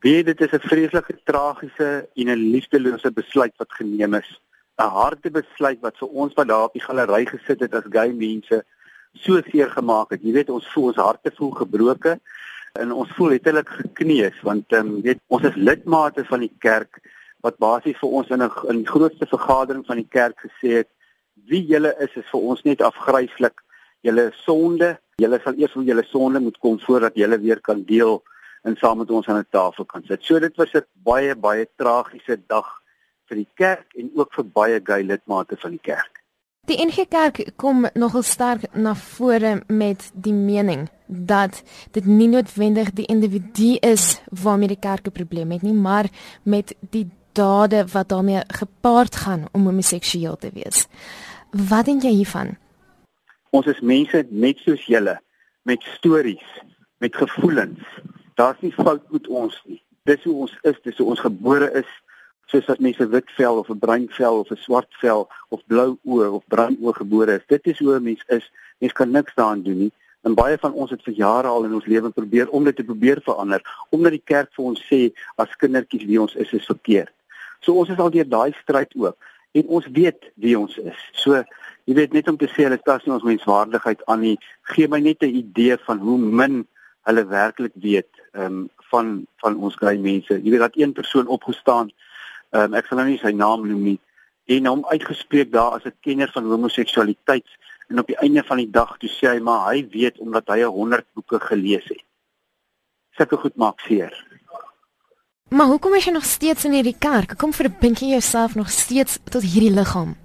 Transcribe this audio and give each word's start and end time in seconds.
Weet 0.00 0.26
dit 0.26 0.40
is 0.40 0.52
'n 0.52 0.68
vreeslike 0.72 1.14
tragiese 1.24 2.08
en 2.14 2.28
'n 2.28 2.50
liefdelose 2.52 3.10
besluit 3.12 3.52
wat 3.56 3.72
geneem 3.72 4.14
is. 4.14 4.40
'n 4.78 4.88
Harde 4.98 5.30
besluit 5.30 5.80
wat 5.80 5.98
vir 5.98 6.08
ons 6.08 6.34
wat 6.34 6.48
daar 6.48 6.64
op 6.64 6.72
die 6.72 6.82
galery 6.82 7.26
gesit 7.26 7.60
het 7.60 7.74
as 7.74 7.90
gay 7.90 8.12
mense 8.12 8.64
so 9.12 9.40
seer 9.50 9.70
gemaak 9.70 10.10
het. 10.10 10.22
Jy 10.22 10.32
weet 10.32 10.50
ons 10.50 10.72
voel 10.72 10.84
ons 10.84 10.96
harte 10.96 11.30
voel 11.34 11.50
gebroken 11.50 12.20
en 12.72 12.92
ons 12.92 13.10
voel 13.16 13.28
letterlik 13.28 13.68
gekneus 13.68 14.40
want 14.42 14.72
ehm 14.72 14.86
um, 14.86 15.02
weet 15.02 15.20
ons 15.26 15.44
is 15.44 15.54
lidmate 15.54 16.24
van 16.24 16.40
die 16.40 16.56
kerk 16.58 17.00
wat 17.40 17.58
basies 17.58 17.98
vir 17.98 18.10
ons 18.10 18.28
in 18.28 18.42
'n 18.42 18.50
in 18.68 18.76
die 18.76 18.92
grootste 18.94 19.26
vergadering 19.26 19.86
van 19.86 19.96
die 19.96 20.08
kerk 20.08 20.38
gesê 20.46 20.68
het 20.80 20.88
wie 21.44 21.66
julle 21.66 21.94
is 21.98 22.16
is 22.16 22.30
vir 22.32 22.40
ons 22.40 22.62
net 22.62 22.80
afgryslik. 22.80 23.60
Julle 24.00 24.28
is 24.32 24.42
sonde. 24.44 24.98
Julle 25.16 25.40
sal 25.44 25.54
eers 25.56 25.72
van 25.72 25.84
julle 25.84 26.04
sonde 26.04 26.40
moet 26.40 26.58
kom 26.58 26.80
voordat 26.80 27.14
julle 27.14 27.38
weer 27.38 27.60
kan 27.60 27.84
deel 27.84 28.22
en 28.62 28.76
saam 28.76 28.98
met 28.98 29.10
ons 29.10 29.28
aan 29.28 29.38
'n 29.38 29.46
tafel 29.50 29.84
kan 29.84 30.02
sit. 30.04 30.24
So 30.24 30.38
dit 30.38 30.56
was 30.56 30.72
'n 30.74 30.86
baie 30.94 31.34
baie 31.34 31.68
tragiese 31.76 32.40
dag 32.46 32.68
vir 33.28 33.36
die 33.36 33.48
kerk 33.54 33.94
en 33.94 34.10
ook 34.14 34.34
vir 34.34 34.44
baie 34.44 34.80
gay 34.84 35.02
lidmate 35.02 35.56
van 35.56 35.70
die 35.70 35.82
kerk. 35.82 36.20
Die 36.68 36.76
NG 36.84 37.08
Kerk 37.08 37.56
kom 37.56 37.86
nogal 37.94 38.22
sterk 38.22 38.74
na 38.74 38.94
vore 38.94 39.62
met 39.66 40.10
die 40.14 40.34
mening 40.34 40.88
dat 41.06 41.62
dit 41.90 42.04
nie 42.06 42.28
noodwendig 42.28 42.92
die 42.92 43.06
individu 43.06 43.78
is 43.80 44.20
waarmee 44.42 44.68
die 44.68 44.78
kerk 44.78 45.06
'n 45.06 45.12
probleem 45.12 45.50
het 45.50 45.62
nie, 45.62 45.72
maar 45.72 46.06
met 46.42 46.74
die 46.90 47.08
dade 47.32 47.86
wat 47.92 48.08
daarmee 48.08 48.42
gepaard 48.46 49.16
gaan 49.16 49.48
om 49.52 49.64
homoseksueel 49.64 50.36
te 50.36 50.50
wees. 50.52 50.86
Wat 51.50 51.84
dink 51.84 52.02
jy 52.02 52.10
hiervan? 52.10 52.56
Ons 53.50 53.66
is 53.66 53.80
mense 53.80 54.26
net 54.30 54.58
soos 54.58 54.86
julle 54.86 55.20
met 55.62 55.82
stories, 55.82 56.62
met 56.98 57.16
gevoelens. 57.16 57.80
Daar's 58.40 58.60
nie 58.60 58.72
fout 58.72 59.02
met 59.12 59.26
ons 59.28 59.56
nie. 59.68 59.82
Dis 60.08 60.22
hoe 60.24 60.34
ons 60.46 60.52
is, 60.62 60.76
dis 60.82 60.96
hoe 60.96 61.10
ons 61.12 61.20
gebore 61.20 61.66
is, 61.76 61.88
soos 62.48 62.68
as 62.72 62.78
mense 62.80 63.04
wit 63.12 63.32
vel 63.36 63.58
of 63.60 63.68
'n 63.68 63.78
bruin 63.82 64.06
vel 64.16 64.38
of 64.42 64.50
'n 64.50 64.56
swart 64.56 64.94
vel 65.00 65.28
of 65.48 65.60
blou 65.66 65.98
oë 66.12 66.28
of 66.36 66.46
bruin 66.54 66.76
oë 66.80 66.94
gebore 67.00 67.34
is. 67.36 67.44
Dit 67.46 67.66
is 67.66 67.78
hoe 67.78 67.96
'n 67.96 68.02
mens 68.02 68.22
is. 68.28 68.46
Mens 68.78 68.92
kan 68.92 69.10
niks 69.10 69.34
daaraan 69.34 69.62
doen 69.62 69.78
nie. 69.78 69.92
En 70.22 70.34
baie 70.34 70.58
van 70.58 70.72
ons 70.72 70.90
het 70.90 71.02
vir 71.02 71.14
jare 71.14 71.48
al 71.48 71.64
in 71.64 71.74
ons 71.74 71.84
lewe 71.84 72.10
probeer 72.10 72.48
om 72.48 72.64
dit 72.64 72.76
te 72.76 72.84
probeer 72.84 73.20
verander, 73.24 73.60
omdat 73.90 74.10
die 74.10 74.24
kerk 74.24 74.54
vir 74.54 74.64
ons 74.64 74.80
sê 74.92 75.12
as 75.36 75.56
kindertjies 75.56 76.04
wie 76.04 76.20
ons 76.20 76.34
is 76.34 76.52
is 76.52 76.64
verkeerd. 76.64 77.12
So 77.60 77.74
ons 77.74 77.88
is 77.88 77.98
al 77.98 78.10
deur 78.10 78.28
daai 78.28 78.52
stryd 78.62 78.94
ook 78.96 79.16
en 79.52 79.66
ons 79.66 79.86
weet 79.86 80.32
wie 80.34 80.58
ons 80.58 80.78
is. 80.78 81.00
So 81.12 81.44
jy 81.84 81.94
weet 81.94 82.12
net 82.12 82.28
om 82.28 82.36
te 82.36 82.48
sê 82.48 82.62
hulle 82.62 82.80
tas 82.82 83.04
nie 83.04 83.14
ons 83.14 83.22
menswaardigheid 83.22 84.04
aan 84.06 84.20
nie. 84.20 84.38
Gee 84.62 84.88
my 84.88 85.00
net 85.00 85.22
'n 85.22 85.36
idee 85.44 85.76
van 85.76 85.98
hoe 85.98 86.18
min 86.18 86.66
hulle 87.02 87.26
werklik 87.26 87.72
weet 87.74 88.19
ehm 88.32 88.44
um, 88.44 88.68
van 88.90 89.26
van 89.36 89.56
ons 89.56 89.76
gay 89.76 89.96
mense. 89.96 90.34
Jy 90.42 90.50
weet 90.50 90.66
dat 90.66 90.76
een 90.76 90.92
persoon 90.92 91.26
opgestaan 91.26 91.90
ehm 92.50 92.62
um, 92.62 92.74
ek 92.74 92.86
sal 92.86 92.98
nou 92.98 93.08
nie 93.08 93.18
sy 93.18 93.32
naam 93.32 93.66
noem 93.68 93.82
nie 93.82 93.98
en 94.50 94.66
hom 94.66 94.86
uitgespreek 94.90 95.52
daar 95.52 95.76
as 95.78 95.84
'n 95.84 95.94
kenner 96.00 96.30
van 96.32 96.44
homoseksualiteit 96.44 97.46
en 97.88 97.98
op 97.98 98.06
die 98.06 98.18
einde 98.18 98.42
van 98.42 98.56
die 98.56 98.70
dag 98.70 98.96
toe 98.98 99.10
sê 99.10 99.26
hy 99.34 99.38
maar 99.38 99.72
hy 99.72 99.88
weet 99.90 100.18
omdat 100.18 100.48
hy 100.48 100.62
100 100.62 101.06
boeke 101.14 101.40
gelees 101.40 101.84
het. 101.84 102.04
Sulke 103.10 103.36
goed 103.36 103.56
maak 103.56 103.80
seer. 103.80 104.14
Maar 105.48 105.66
hoekom 105.66 105.94
is 105.94 106.04
jy 106.04 106.12
nog 106.12 106.24
steeds 106.24 106.64
in 106.64 106.72
hierdie 106.72 106.98
kerk? 106.98 107.36
Kom 107.38 107.52
verbind 107.52 107.98
jy 107.98 108.06
jouself 108.06 108.54
nog 108.54 108.70
steeds 108.70 109.18
tot 109.24 109.42
hierdie 109.42 109.74
liggaam? 109.74 110.16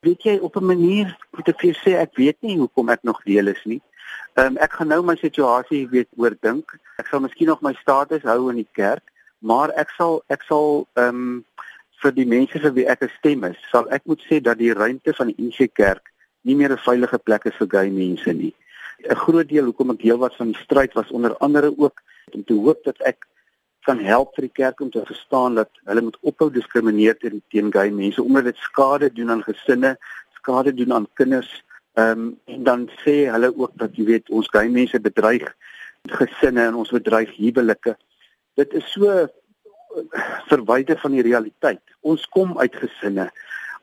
Weet 0.00 0.22
jy 0.22 0.38
op 0.38 0.56
'n 0.56 0.66
manier 0.66 1.16
moet 1.30 1.48
ek 1.48 1.60
vir 1.60 1.74
sê 1.84 1.90
ek 1.98 2.16
weet 2.16 2.36
nie 2.40 2.58
hoekom 2.58 2.88
ek 2.88 3.02
nog 3.02 3.22
deel 3.22 3.46
is 3.46 3.64
nie. 3.64 3.80
Ehm 4.34 4.46
um, 4.46 4.56
ek 4.58 4.72
gaan 4.72 4.88
nou 4.88 5.02
my 5.06 5.14
situasie 5.16 5.84
weet 5.88 6.08
oordink. 6.18 6.72
Ek 6.98 7.06
sal 7.06 7.20
miskien 7.22 7.46
nog 7.46 7.60
my 7.62 7.74
status 7.78 8.22
hou 8.26 8.50
in 8.50 8.56
die 8.56 8.70
kerk, 8.72 9.04
maar 9.38 9.70
ek 9.78 9.92
sal 9.94 10.22
ek 10.28 10.42
sal 10.48 10.86
ehm 10.98 11.20
um, 11.20 11.44
vir 12.02 12.12
die 12.16 12.26
mense 12.28 12.60
vir 12.60 12.74
wie 12.76 12.86
ek 12.94 13.02
'n 13.02 13.12
stem 13.18 13.44
is, 13.48 13.60
sal 13.70 13.86
ek 13.96 14.02
moet 14.10 14.22
sê 14.28 14.40
dat 14.42 14.58
die 14.58 14.74
ruimte 14.74 15.14
van 15.18 15.30
die 15.30 15.46
NG 15.46 15.68
Kerk 15.72 16.10
nie 16.42 16.54
meer 16.54 16.72
'n 16.72 16.86
veilige 16.86 17.18
plek 17.18 17.46
is 17.46 17.56
vir 17.60 17.68
gay 17.76 17.90
mense 17.90 18.32
nie. 18.32 18.52
'n 19.10 19.16
Groot 19.24 19.48
deel 19.48 19.64
hoekom 19.64 19.90
ek 19.94 20.02
deel 20.02 20.18
was 20.18 20.36
van 20.36 20.52
die 20.52 20.62
stryd 20.64 20.92
was 20.94 21.10
onder 21.10 21.36
andere 21.38 21.72
ook 21.78 22.02
om 22.32 22.44
te 22.44 22.54
hoop 22.54 22.84
dat 22.84 22.98
ek 23.02 23.26
kan 23.86 23.98
help 23.98 24.34
vir 24.34 24.42
die 24.48 24.56
kerk 24.62 24.80
om 24.80 24.90
te 24.90 25.02
verstaan 25.04 25.54
dat 25.54 25.70
hulle 25.84 26.02
moet 26.02 26.18
ophou 26.20 26.50
diskrimineer 26.50 27.16
teen 27.48 27.72
gay 27.72 27.90
mense 27.90 28.22
omdat 28.22 28.44
dit 28.44 28.56
skade 28.56 29.12
doen 29.12 29.30
aan 29.30 29.42
gesinne, 29.42 29.96
skade 30.34 30.74
doen 30.74 30.92
aan 30.92 31.08
kinders. 31.14 31.62
Ehm 31.94 32.10
um, 32.10 32.40
en 32.44 32.62
dan 32.62 32.88
sê 33.04 33.12
hulle 33.30 33.52
ook 33.56 33.70
dat 33.78 33.94
jy 33.94 34.04
weet 34.04 34.30
ons 34.34 34.48
gay 34.50 34.66
mense 34.68 34.98
bedreig 35.00 35.44
gesinne 36.10 36.64
en 36.66 36.78
ons 36.80 36.90
bedreig 36.90 37.30
huwelike. 37.36 37.94
Dit 38.58 38.72
is 38.74 38.88
so 38.90 39.10
eh, 39.10 39.28
verwyder 40.50 40.98
van 40.98 41.14
die 41.14 41.22
realiteit. 41.22 41.82
Ons 42.02 42.26
kom 42.34 42.56
uit 42.58 42.74
gesinne. 42.82 43.28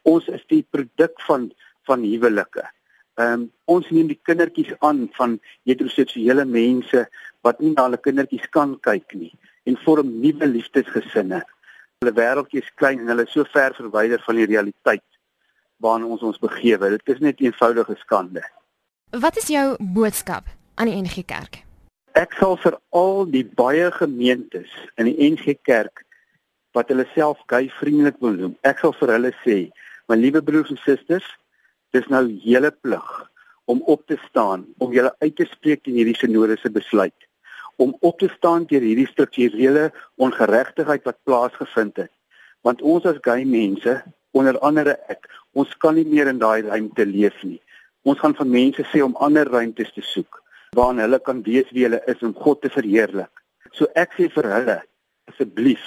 Ons 0.03 0.27
is 0.27 0.43
die 0.51 0.65
produk 0.75 1.23
van 1.27 1.51
van 1.87 2.03
huwelike. 2.03 2.65
Ehm 3.15 3.31
um, 3.37 3.45
ons 3.77 3.87
neem 3.95 4.11
die 4.11 4.19
kindertjies 4.27 4.75
aan 4.79 5.05
van 5.15 5.39
heteroseksuele 5.69 6.45
mense 6.45 7.05
wat 7.47 7.63
nie 7.63 7.71
na 7.77 7.87
hulle 7.87 8.01
kindertjies 8.09 8.51
kan 8.51 8.75
kyk 8.89 9.15
nie 9.15 9.31
en 9.63 9.79
vorm 9.85 10.11
nuwe 10.19 10.51
liefdesgesinne. 10.51 11.39
Hulle 12.03 12.15
wêreldjie 12.19 12.59
is 12.59 12.75
klein 12.75 12.99
en 12.99 13.15
hulle 13.15 13.23
is 13.23 13.31
so 13.39 13.47
ver 13.55 13.71
verwyder 13.79 14.19
van 14.27 14.43
die 14.43 14.51
realiteit 14.51 15.07
waarna 15.81 16.09
ons 16.13 16.23
ons 16.25 16.39
begewe. 16.41 16.89
Dit 16.95 17.15
is 17.15 17.21
net 17.23 17.41
eenvoudige 17.41 17.95
skande. 18.03 18.43
Wat 19.11 19.37
is 19.37 19.49
jou 19.51 19.75
boodskap 19.79 20.47
aan 20.79 20.87
die 20.91 21.01
NG 21.01 21.25
Kerk? 21.27 21.63
Ek 22.15 22.35
sal 22.39 22.57
vir 22.63 22.77
al 22.95 23.25
die 23.31 23.43
baie 23.45 23.89
gemeentes 23.95 24.71
in 24.99 25.09
die 25.09 25.31
NG 25.31 25.57
Kerk 25.67 26.05
wat 26.75 26.91
hulle 26.91 27.07
self 27.15 27.39
gay 27.51 27.67
vriendelik 27.79 28.19
wil 28.23 28.37
noem. 28.37 28.53
Ek 28.67 28.79
sal 28.79 28.95
vir 28.99 29.15
hulle 29.17 29.33
sê, 29.43 29.57
my 30.07 30.15
liewe 30.19 30.43
broers 30.43 30.71
en 30.71 30.79
susters, 30.85 31.27
dis 31.91 32.07
nou 32.11 32.23
julle 32.43 32.71
plig 32.71 33.09
om 33.71 33.81
op 33.91 34.05
te 34.07 34.17
staan 34.29 34.63
om 34.79 34.93
julle 34.95 35.11
uit 35.19 35.35
te 35.35 35.47
spreek 35.49 35.83
teen 35.83 35.99
hierdie 35.99 36.17
sinodiese 36.19 36.71
besluit 36.71 37.27
om 37.81 37.95
op 37.99 38.19
te 38.19 38.29
staan 38.37 38.65
teen 38.69 38.83
hierdie 38.85 39.07
strukturele 39.09 39.89
ongeregtigheid 40.21 41.05
wat 41.07 41.17
plaasgevind 41.23 41.97
het. 42.03 42.11
Want 42.61 42.81
ons 42.81 43.07
as 43.09 43.17
gay 43.25 43.45
mense, 43.47 43.95
onder 44.37 44.59
andere 44.59 44.97
ek, 45.09 45.25
ons 45.57 45.73
kan 45.83 45.95
nie 45.95 46.07
meer 46.07 46.29
in 46.31 46.39
daai 46.39 46.61
ruimte 46.67 47.05
leef 47.05 47.37
nie. 47.43 47.59
Ons 48.07 48.19
gaan 48.21 48.35
van 48.37 48.49
mense 48.49 48.85
sê 48.91 49.01
om 49.03 49.17
ander 49.19 49.49
ruimtes 49.49 49.91
te 49.95 50.03
soek 50.05 50.39
waarin 50.77 51.01
hulle 51.03 51.19
kan 51.19 51.41
weet 51.43 51.71
wie 51.75 51.83
hulle 51.83 51.99
is 52.07 52.21
om 52.23 52.33
God 52.33 52.61
te 52.63 52.69
verheerlik. 52.71 53.31
So 53.75 53.89
ek 53.99 54.13
sê 54.15 54.29
vir 54.31 54.47
hulle, 54.47 54.77
asseblief, 55.27 55.83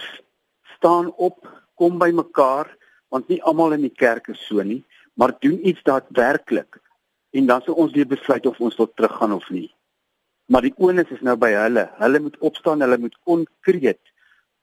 staan 0.77 1.09
op, 1.17 1.39
kom 1.81 1.97
by 1.99 2.11
mekaar, 2.13 2.69
want 3.09 3.31
nie 3.33 3.41
almal 3.49 3.73
in 3.77 3.87
die 3.87 3.95
kerk 4.05 4.29
is 4.29 4.43
so 4.45 4.61
nie, 4.63 4.83
maar 5.17 5.33
doen 5.41 5.57
iets 5.65 5.81
daadwerklik 5.89 6.81
en 7.35 7.49
dan 7.49 7.65
sal 7.65 7.81
ons 7.81 7.95
weer 7.97 8.09
besluit 8.09 8.45
of 8.47 8.61
ons 8.61 8.77
wil 8.77 8.91
teruggaan 8.93 9.33
of 9.33 9.47
nie. 9.51 9.71
Maar 10.53 10.69
die 10.69 10.75
onus 10.77 11.11
is 11.17 11.25
nou 11.25 11.35
by 11.41 11.55
hulle. 11.57 11.87
Hulle 11.99 12.21
moet 12.21 12.37
opstaan, 12.45 12.85
hulle 12.85 12.99
moet 13.01 13.17
konkreet 13.25 14.03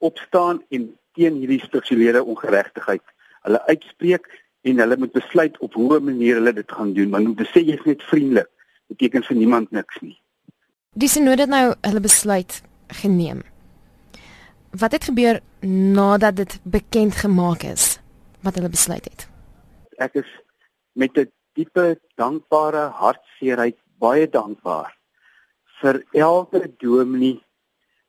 opstaan 0.06 0.62
en 0.70 0.92
teen 1.18 1.42
hierdie 1.42 1.60
strukturele 1.66 2.22
ongeregtigheid 2.24 3.04
hulle 3.46 3.62
uitspreek 3.68 4.28
en 4.62 4.80
hulle 4.84 4.98
moet 4.98 5.12
besluit 5.12 5.58
op 5.60 5.74
hoe 5.74 6.00
'n 6.00 6.04
manier 6.04 6.36
hulle 6.36 6.54
dit 6.54 6.72
gaan 6.72 6.94
doen. 6.94 7.10
Maar 7.10 7.22
om 7.22 7.36
te 7.36 7.46
sê 7.54 7.66
jy's 7.66 7.84
net 7.86 8.04
vriendelik 8.04 8.50
beteken 8.88 9.24
vir 9.24 9.38
niemand 9.38 9.72
niks 9.72 10.02
nie. 10.02 10.22
Dis 10.94 11.16
nou 11.16 11.36
dat 11.36 11.48
nou 11.48 11.74
hulle 11.82 12.00
besluit 12.00 12.62
geneem. 12.88 13.42
Wat 14.70 14.92
het 14.92 15.04
gebeur 15.04 15.40
nadat 15.96 16.36
dit 16.36 16.60
bekend 16.64 17.16
gemaak 17.16 17.64
is 17.64 18.00
wat 18.42 18.56
hulle 18.56 18.70
besluit 18.70 19.06
het? 19.06 19.28
Ek 19.98 20.14
is 20.14 20.30
met 20.94 21.18
'n 21.18 21.32
diepe 21.54 22.00
dankbare 22.16 22.90
hartseerheid 22.90 23.78
baie 24.00 24.30
dankbaar 24.30 24.98
vir 25.82 26.04
elke 26.12 26.74
dominee 26.78 27.42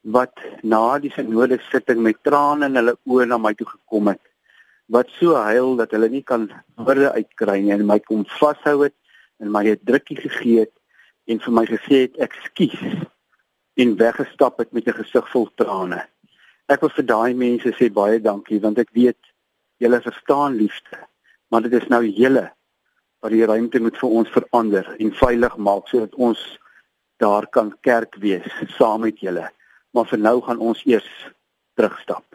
wat 0.03 0.35
na 0.62 0.99
die 0.99 1.12
synode 1.15 1.59
sitting 1.71 2.03
met 2.03 2.23
trane 2.23 2.67
in 2.67 2.79
hulle 2.81 2.97
oë 3.06 3.26
na 3.26 3.38
my 3.38 3.55
toe 3.55 3.67
gekom 3.67 4.09
het 4.09 4.31
wat 4.87 5.08
so 5.19 5.34
huil 5.34 5.76
dat 5.76 5.90
hulle 5.90 6.08
nie 6.08 6.23
kan 6.23 6.49
woorde 6.76 7.12
uitkry 7.12 7.61
nie 7.61 7.73
en 7.73 7.87
my 7.87 7.99
kom 8.00 8.25
vashou 8.38 8.82
het 8.82 8.94
en 9.40 9.50
my 9.50 9.64
'n 9.70 9.81
drukkie 9.84 10.17
gegee 10.17 10.61
het 10.61 10.75
en 11.26 11.38
vir 11.38 11.52
my 11.52 11.64
gesê 11.67 11.96
het 12.06 12.17
ekskuus 12.17 12.82
en 13.76 13.96
weggestap 13.96 14.58
het 14.58 14.73
met 14.73 14.87
'n 14.87 14.99
gesig 15.02 15.31
vol 15.31 15.49
trane. 15.55 16.06
Ek 16.69 16.81
wil 16.81 16.90
vir 16.90 17.06
daai 17.06 17.34
mense 17.34 17.73
sê 17.73 17.93
baie 17.93 18.20
dankie 18.20 18.61
want 18.61 18.79
ek 18.79 18.90
weet 18.93 19.19
julle 19.79 20.00
verstaan 20.00 20.56
liefde, 20.56 20.99
maar 21.50 21.62
dit 21.62 21.73
is 21.73 21.88
nou 21.88 22.05
julle 22.05 22.52
wat 23.20 23.31
die 23.31 23.46
ruimte 23.46 23.81
moet 23.81 23.99
vir 23.99 24.08
ons 24.11 24.31
verander 24.31 24.96
en 24.99 25.12
veilig 25.12 25.56
maak 25.56 25.88
sodat 25.88 26.14
ons 26.14 26.58
daar 27.17 27.46
kan 27.46 27.75
kerk 27.81 28.17
wees 28.17 28.49
saam 28.78 29.00
met 29.00 29.20
julle. 29.20 29.50
Maar 29.93 30.06
vir 30.06 30.19
nou 30.19 30.40
gaan 30.40 30.58
ons 30.58 30.85
eers 30.87 31.11
terugstap. 31.75 32.31